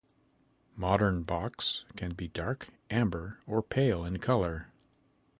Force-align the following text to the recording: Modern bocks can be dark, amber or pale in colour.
Modern 0.75 1.21
bocks 1.21 1.85
can 1.95 2.15
be 2.15 2.27
dark, 2.27 2.69
amber 2.89 3.37
or 3.45 3.61
pale 3.61 4.03
in 4.03 4.17
colour. 4.17 4.69